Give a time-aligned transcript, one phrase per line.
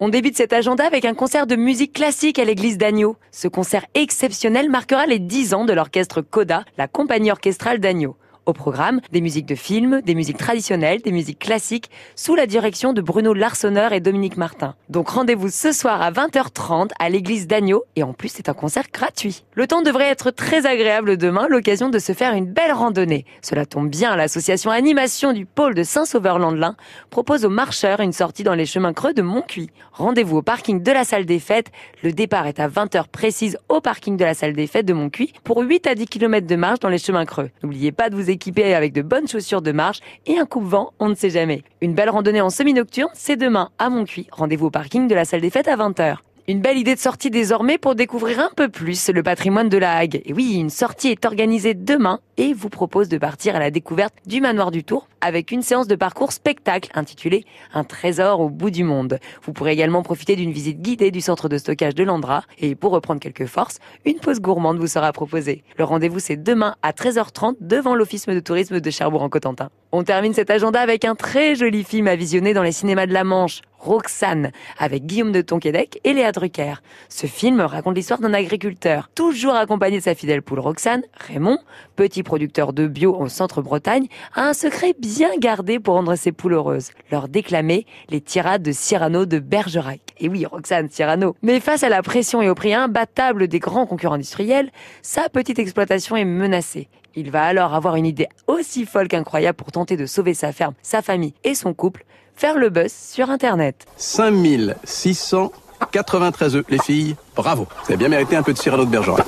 [0.00, 3.14] On débute cet agenda avec un concert de musique classique à l'église d'Agneau.
[3.30, 8.16] Ce concert exceptionnel marquera les 10 ans de l'orchestre Coda, la compagnie orchestrale d'Agneau.
[8.46, 12.92] Au programme, des musiques de films, des musiques traditionnelles, des musiques classiques, sous la direction
[12.92, 14.74] de Bruno Larsonneur et Dominique Martin.
[14.90, 18.84] Donc rendez-vous ce soir à 20h30 à l'église d'Agneau, et en plus c'est un concert
[18.92, 19.44] gratuit.
[19.54, 23.24] Le temps devrait être très agréable demain, l'occasion de se faire une belle randonnée.
[23.40, 26.76] Cela tombe bien, l'association Animation du pôle de Saint-Sauveur-Landelin
[27.08, 29.70] propose aux marcheurs une sortie dans les chemins creux de Montcuit.
[29.92, 31.70] Rendez-vous au parking de la salle des fêtes.
[32.02, 35.32] Le départ est à 20h précise au parking de la salle des fêtes de Montcuit
[35.44, 37.48] pour 8 à 10 km de marche dans les chemins creux.
[37.62, 41.08] N'oubliez pas de vous équiper avec de bonnes chaussures de marche et un coupe-vent, on
[41.08, 41.62] ne sait jamais.
[41.80, 44.26] Une belle randonnée en semi-nocturne, c'est demain à Montcuit.
[44.30, 46.18] Rendez-vous au parking de la salle des fêtes à 20h.
[46.46, 49.96] Une belle idée de sortie désormais pour découvrir un peu plus le patrimoine de la
[49.96, 50.20] Hague.
[50.26, 54.12] Et oui, une sortie est organisée demain et vous propose de partir à la découverte
[54.26, 58.70] du manoir du Tour avec une séance de parcours spectacle intitulée Un trésor au bout
[58.70, 59.20] du monde.
[59.42, 62.92] Vous pourrez également profiter d'une visite guidée du centre de stockage de Landra et pour
[62.92, 65.64] reprendre quelques forces, une pause gourmande vous sera proposée.
[65.78, 69.70] Le rendez-vous c'est demain à 13h30 devant l'office de tourisme de Cherbourg-en-Cotentin.
[69.92, 73.14] On termine cet agenda avec un très joli film à visionner dans les cinémas de
[73.14, 73.62] la Manche.
[73.84, 76.76] Roxane, avec Guillaume de Tonquédec et Léa Drucker.
[77.10, 81.58] Ce film raconte l'histoire d'un agriculteur, toujours accompagné de sa fidèle poule Roxane, Raymond,
[81.94, 86.54] petit producteur de bio au centre-Bretagne, a un secret bien gardé pour rendre ses poules
[86.54, 86.92] heureuses.
[87.10, 90.00] Leur déclamer les tirades de Cyrano de Bergerac.
[90.18, 91.36] Et oui, Roxane Cyrano.
[91.42, 94.70] Mais face à la pression et au prix imbattable des grands concurrents industriels,
[95.02, 96.88] sa petite exploitation est menacée.
[97.16, 100.74] Il va alors avoir une idée aussi folle qu'incroyable pour tenter de sauver sa ferme,
[100.82, 102.04] sa famille et son couple,
[102.36, 103.86] faire le buzz sur Internet.
[103.96, 107.66] 5693 œufs, les filles, bravo.
[107.84, 109.26] Vous avez bien mérité un peu de Cyrano de Bergerac.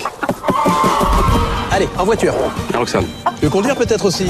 [1.71, 2.35] Allez, en voiture.
[2.75, 3.07] Roxane.
[3.39, 4.27] Tu veux conduire peut-être aussi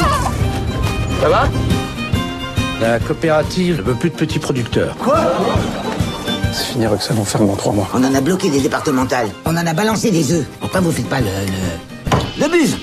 [1.21, 1.49] Ça va?
[2.81, 4.95] La coopérative ne veut plus de petits producteurs.
[4.97, 5.19] Quoi?
[6.53, 7.89] C'est fini, Roxane, on ferme dans trois mois.
[7.95, 9.29] On en a bloqué des départementales.
[9.45, 10.47] On en a balancé des œufs.
[10.61, 11.27] Pourquoi vous faites pas le...
[11.27, 12.43] le...
[12.45, 12.77] Le buzz?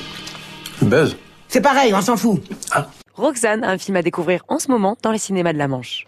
[0.82, 1.16] Buzz?
[1.54, 2.42] C'est pareil, on s'en fout.
[3.14, 6.02] Roxane, un film à découvrir en ce moment dans les cinémas de la Manche.